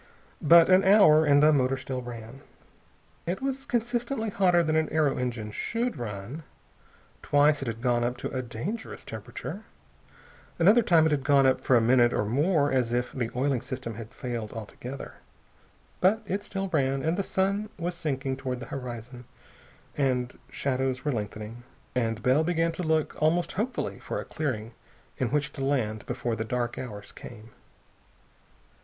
[0.41, 2.41] But an hour, and the motor still ran.
[3.27, 6.41] It was consistently hotter than an aero engine should run.
[7.21, 9.61] Twice it had gone up to a dangerous temperature.
[10.57, 13.29] One other time it had gone up for a minute or more as if the
[13.35, 15.13] oiling system had failed altogether.
[15.99, 19.25] But it still ran, and the sun was sinking toward the horizon
[19.95, 21.61] and shadows were lengthening,
[21.93, 24.73] and Bell began to look almost hopefully for a clearing
[25.19, 27.51] in which to land before the dark hours came.